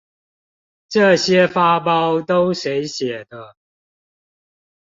[0.89, 3.55] 這些發包都誰寫的